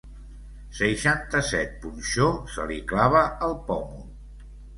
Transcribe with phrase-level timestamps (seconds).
[0.77, 4.03] Seixanta-set punxó se li clava al pòmul.